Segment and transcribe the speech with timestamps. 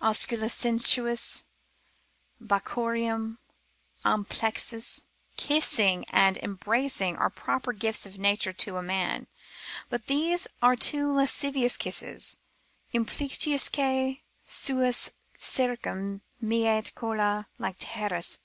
[0.00, 1.42] Osculi sensus,
[2.40, 3.38] brachiorum
[4.04, 5.02] amplexus,
[5.36, 9.26] kissing and embracing are proper gifts of Nature to a man;
[9.90, 12.38] but these are too lascivious kisses,
[12.94, 18.40] Implicuitque suos circum meet colla lacertos, &c.